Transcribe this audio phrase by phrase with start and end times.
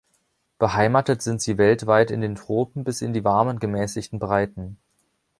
[0.57, 4.79] Beheimatet sind sie weltweit in den Tropen bis in die warmen gemäßigten Breiten.